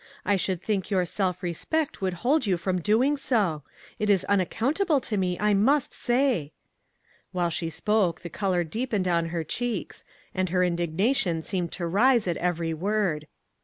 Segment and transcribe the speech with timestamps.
[0.25, 3.61] I should think your self respect would hold you from doing so.
[3.99, 6.53] It is unaccountable to me, 'I must say!"
[7.33, 10.03] While she spoke the color deepened on her cheeks,
[10.33, 13.27] and her in dignation seemed to rise at every word.